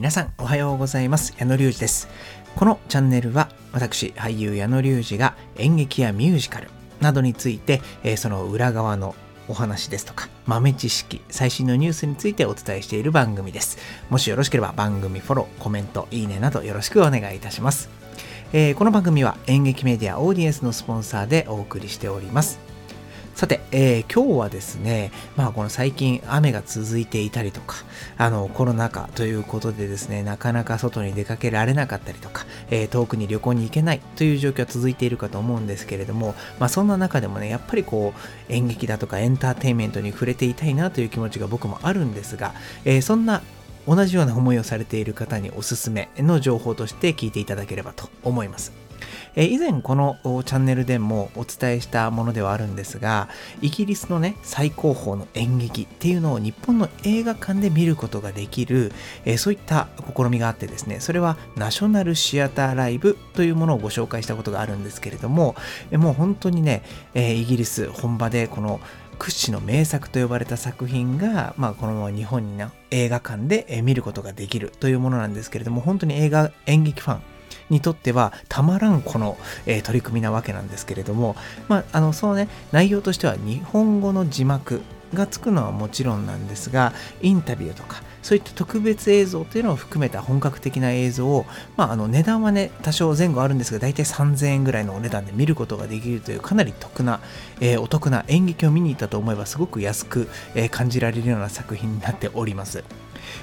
[0.00, 1.34] 皆さんおはようございます。
[1.38, 2.08] 矢野隆二です。
[2.56, 6.70] このチャンネルは私俳優矢野隆二が演劇やミュージカル
[7.02, 9.14] などについて、えー、その裏側の
[9.46, 13.76] お話ですとか豆知識最新のニュースについてお伝えしている番組です。
[14.08, 17.90] もしよろしければ番組フォローコメントいいねなどよろしくお願いいたします、
[18.54, 22.69] えー、この番組は演劇メディアオーディエンスのスポンサーでお送りしております。
[23.34, 27.76] さて、えー、今日はですね、まあこの最近雨が続いていたりとか、
[28.18, 42.52] あのコロナ禍ということでですね、なかなか外に出かけられなかったりとか、えー、遠くに旅行に行けないという状況は続いているかと思うんですけれども、まあそんな中でもね、やっぱりこう演劇だとかエンターテインメントに触れていたいなという気持ちが僕もあるんですが、
[42.84, 43.42] えー、そんな
[43.86, 48.89] 同じような思いをされている方におすすめの情報として聞いていただければと思います。
[49.36, 53.28] え以前このチャンネルでもお伝えしたものではあるんですが、
[53.60, 58.92] イギリスのね、最高峰の演劇っていうのを日本の映画館で見ることができる、
[59.24, 65.54] えそういった試みがあってですね、それはナショナルシアターライブというものをご紹介したことがあるんですけれども、
[65.90, 66.82] えもう本当にね、
[67.14, 68.80] えイギリス本場でこの
[69.20, 77.20] 屈指の名作と呼ばれた作品が、まあ、このまま日本にな映画館で見ることができるというものなんですけれども、本当に映画、演劇ファン、
[77.70, 81.36] にとってはたまらんこの、えー、取り組みなわけなんですけれども、
[81.68, 84.82] まあ、あのそのね内容としては日本語の字幕
[85.14, 97.20] がつくのはもちろんなんですがインタビューとかそういった特別映像というのを含めた本格的な映像を、まあ、あの値段はね多少前後あるんですが大体3000円ぐらいのお値段で見ることができるというかなり得な、
[97.60, 102.84] えー、お得な演劇を見に行ったと思えばすごく安く、えー、感じられるような作品になっております。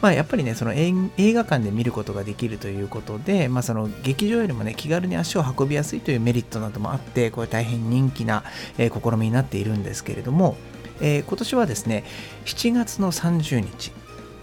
[0.00, 8.44] まあ、やっぱりね、その映画館で見ることができるということで、まあ、その劇場よりもね、気軽に足を運びやすいというメリットなどもあって、これ大変人気な、
[8.78, 10.56] えー、試みになっているんですけれども、
[11.00, 12.04] えー、今年はですね、
[12.44, 13.92] 7月の30日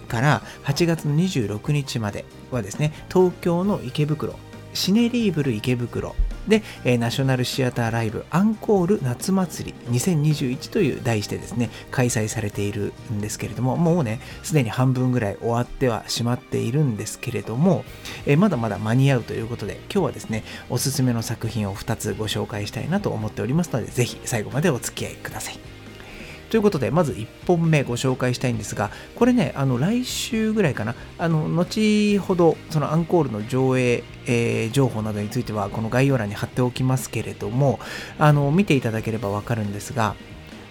[0.08, 4.36] から8月の26日まではですね、東京の池袋、
[4.74, 6.16] シネリーブル池袋
[6.48, 17.84] で、え、ナショナルシアターライブアンコール夏祭り2021という題してですね、開催されているんですけれども、もうね、すでに半分ぐらい終わってはしまっているんですけれども、
[18.26, 25.67] え、まだまだ間に合うということで、今日はですね、おすすめの作品を2つご紹介したいなと思っておりますので、ぜひ最後までお付き合いください。
[26.50, 37.80] ということで、まず1本目ご紹介したいんですが、これね、あの来週ぐらいかな、あの後ほど、そのアンコールの上映、えー、情報などについては、この概要欄に貼っておきますけれども、
[38.18, 40.16] あの見ていただければわかるんですが、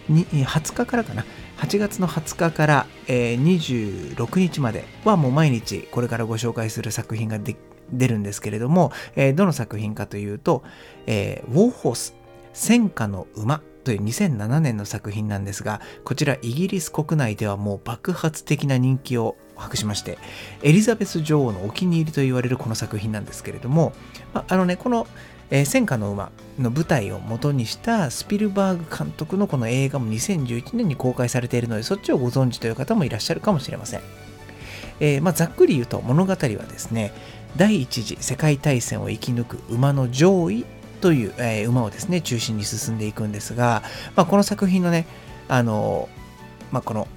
[0.09, 1.25] 20日からかな、
[1.59, 10.63] 8月の20日から、えー、26日まではもう毎日これからご紹介する作品が出るんですけれども、えー、どの作品かというと、
[11.07, 12.15] えー、ウォーホース、
[12.53, 20.19] 戦火の馬という2007年の作品なんですが、こちらイギリス国内ではもう爆発的な人気を博しまして、
[20.65, 23.93] エリザベス女王のお気に入りと言われるこの作品なんですけれども、
[24.35, 25.07] ああのね、この
[25.49, 34.01] えー、戦火の馬の舞台を元にしたスピルバーグ監督のこの映画も2011年に公開されているのでそっちをご存知という方もいらっしゃるかもしれません、
[34.99, 37.13] えー、まあ、ざっくり言うと物語はですね
[37.57, 43.83] 第一次世界大戦を生き抜く馬の上位という、えー、馬をですね、中心に進んでいくんですが、
[44.15, 45.07] まあ、この作品のね、
[45.49, 46.09] あの、
[46.71, 47.09] まあ、この、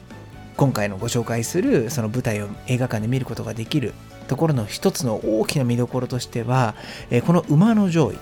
[0.57, 3.93] 今回のご紹介するその舞台を映画館で見ることができる
[4.27, 6.75] ところの一つの大きな見どころとしては、
[7.09, 8.17] えー、この馬の上位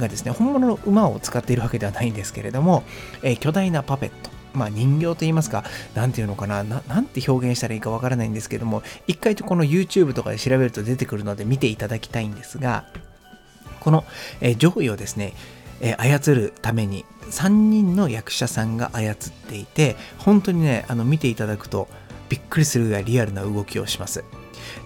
[0.00, 2.82] がですね、本物の馬を使っているわけではないんですけれども、
[3.22, 12.86] えー、巨大なパペット、まあ、人形と言いますか、なんていうのかなな、んて表現したらいいかわからないんですけども、一回とこの YouTube とかで調べると出てくるので見ていただきたいんですが、
[13.82, 14.04] この、
[14.40, 15.34] え上位をですね、
[15.80, 19.16] え操るために3人の役者さんが操っ
[19.48, 21.88] ていて本当にねあの見ていただくと
[22.28, 24.24] びっくりするぐらいリアルな動きをします。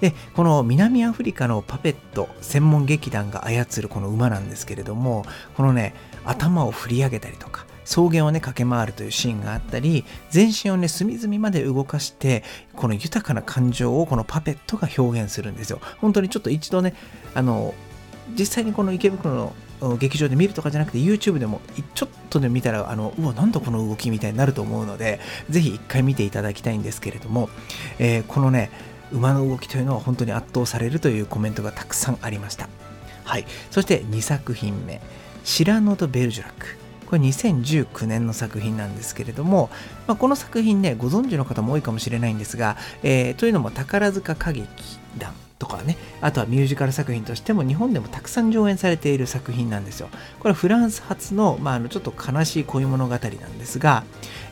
[0.00, 5.24] でこの南アフリカのパペット専門劇団が操るこの馬なんですけれども
[5.54, 12.42] このね頭を振り上げたりとか草原をね駆け回るというシーンがあったり全身をね隅々まで動かして
[12.74, 15.80] この豊かな感情をこのパペットが表現するんですよ。
[15.98, 16.94] 本当にちょっと一度ね
[17.34, 17.74] あの
[18.38, 19.34] 実際にこの池袋
[19.80, 21.60] の劇場で見るとかじゃなくて YouTube でも
[21.94, 25.20] ちょっとで見たらあのうわなんだこの動きみたいになると思うので
[25.50, 27.50] ぜひ一回見ていただきたいんですけれども、
[27.98, 28.70] えー、このね
[29.12, 32.68] 馬の動きというのは本当に圧倒されるというコメントがたくさんありました。
[33.24, 33.46] はい。
[33.70, 35.00] そして2作品目
[35.44, 36.76] 「シラノとベルジュラック」
[37.06, 39.70] これ2019年の作品なんですけれども、
[40.06, 44.66] まあ、この作品ねご存知の方も多いかもしれないんですが、えー、というのも宝塚歌劇
[45.18, 50.08] 団とかね、あとはミュージカル作品としても日本でもたくさん上演されている作品なんですよ。
[50.38, 54.04] これはフランス発の、まあ、あのちょっと悲しい恋物語なんですが、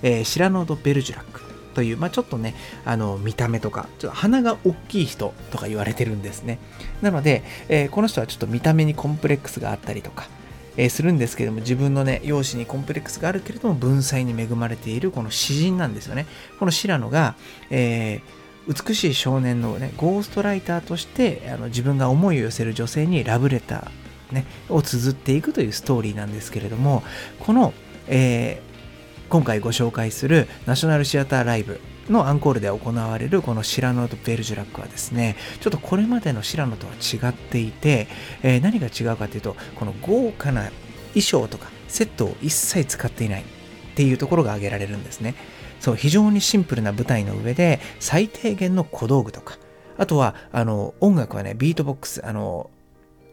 [0.03, 1.43] えー、シラノー・ド・ベルジュラック
[1.75, 2.55] という、まあ、ちょっとね、
[2.87, 6.59] あの、見た目とか、ちょっと鼻が大きい人とか言われてるんですね。
[7.03, 10.29] なので、えー、この人はちょっと見た目にコンプレックスがあったりとか、
[10.77, 16.27] えー、するんですけども、自分のね、容姿にコンプレックスがあるけれども、文才に恵まれているこの詩人なんですよね。
[16.59, 17.35] この白野が、
[17.71, 27.03] えー、美しい少年のね、ゴーストライターとしてあの自分が思いを寄せる女性にラブレター、ね、を綴っていくというストーリーなんですけれども、
[27.41, 27.75] この、
[28.09, 28.74] えー、
[29.35, 38.07] 今回ご紹介するナショナルシアターライブのアンコールで行われるこのシラノとベルジュラックはですね、ちょっとこれまでのシラノとは違っていて、
[38.45, 40.71] えー、何が違うかというと、この豪華な
[41.15, 43.45] 衣装とかセットを一切使っていないっ
[43.97, 45.35] ていうところが挙げられるんですね。
[45.81, 49.59] そう、非常にシンプルな舞台の上で最低限の小道具とか、
[49.99, 52.71] あとは、あの、音楽はね、ビートボックス、あの、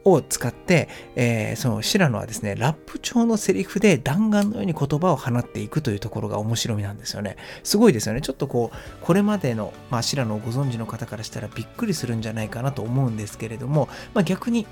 [0.04, 7.36] を使って、えー、その白野はですね、ラップ調のセリフで弾丸のように言葉を放っていくというところが面白みなんですよね。
[7.62, 8.20] すごいですよね。
[8.20, 14.66] ちょっとこう、これまでの、まあ、白野をご存知の方からしたらびっくりするんじゃないかなと思うんですけれども、まあ、逆に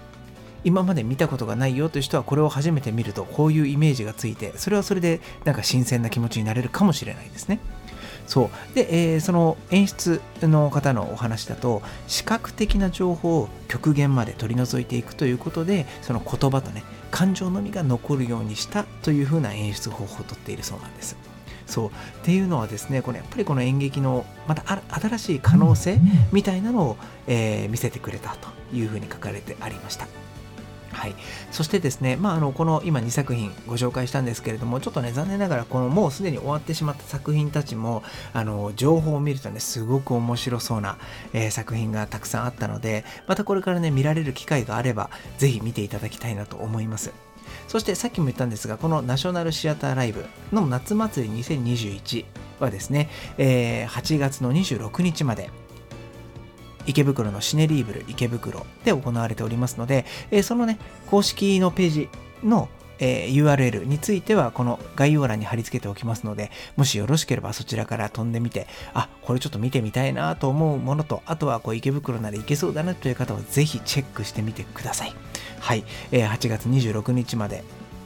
[0.64, 7.60] 今まで見たことがないよという人はこれを初めて見るとこういうイメージがついてそれはそれでなんか新鮮な気持ちになれるかもしれないですね。
[8.30, 21.16] そうで、えー、その演出の方のお話だと視覚的な情報を極限まで取り除いていくということでその言葉とね感情のみが残るようにしたというふうな演出方法をとっているそうなんです。
[21.66, 21.90] そうっ
[22.22, 26.00] ていうのはですねこれやっぱりこの演劇のまた新しい可能性
[26.32, 30.06] みたいなのを、えー、見せてくれたというふうに書かれてありました。
[30.92, 31.14] はい、
[31.50, 38.02] そしてですね、まあ、あのこの今2作品ご紹介したんですけれどもちょっとね残念ながらこのもうすでに終わってしまった作品たちも
[38.32, 40.98] あの情報を見るとねすごく面白そうな、
[41.32, 47.12] えー、作品がたくさんあったのでまたこれからね見られる機会があればぜひ見ていただきたいなと思います。
[47.68, 52.24] そしてさっきも言ったんですがこのナショナルシアターライブの夏祭り2021
[52.60, 53.08] はですね、
[53.38, 55.50] えー、8月の26日まで
[56.86, 62.08] 池袋のシネリーブル池袋で行われておりますので、えそのね、公式のページ
[62.42, 62.68] の
[63.00, 75.14] えー、URL についてはこの概要欄に貼り付けておきますので、もしよろしければそちらから飛んでみて、あ、これちょっと見てみたいなと思うものと、あとはこう池袋なら行けそうだなという方はぜひチェックしてみてください。
[75.58, 77.64] はい、えー、8月26日まで、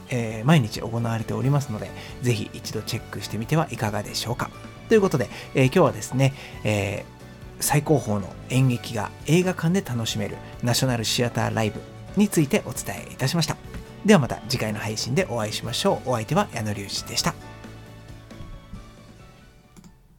[0.09, 4.49] えー、毎日行われておりますので、ぜひ一度チェックしてみてはいかがでしょうか。
[4.87, 6.33] ということで、えー、今日はですね、
[6.63, 7.14] えー
[7.59, 11.79] 最高峰の演劇が映画館で楽しめるナショナルシアターライブ
[12.15, 13.57] についてお伝えいたしました。
[14.05, 16.09] ではまた次回の配信でお会いしましょう。
[16.09, 17.54] お相手は矢野隆二でした。